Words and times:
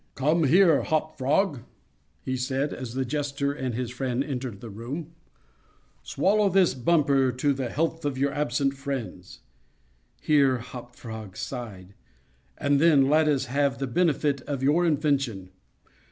"Come 0.15 0.45
here, 0.45 0.81
Hop 0.81 1.15
Frog," 1.15 1.59
said 2.35 2.71
he, 2.71 2.75
as 2.75 2.95
the 2.95 3.05
jester 3.05 3.53
and 3.53 3.75
his 3.75 3.91
friend 3.91 4.23
entered 4.23 4.59
the 4.59 4.71
room; 4.71 5.11
"swallow 6.01 6.49
this 6.49 6.73
bumper 6.73 7.31
to 7.33 7.53
the 7.53 7.69
health 7.69 8.03
of 8.03 8.17
your 8.17 8.33
absent 8.33 8.73
friends, 8.73 9.41
[here 10.19 10.57
Hop 10.57 10.95
Frog 10.95 11.37
sighed,] 11.37 11.93
and 12.57 12.79
then 12.81 13.09
let 13.11 13.27
us 13.27 13.45
have 13.45 13.77
the 13.77 13.85
benefit 13.85 14.41
of 14.47 14.63
your 14.63 14.87
invention. 14.87 15.51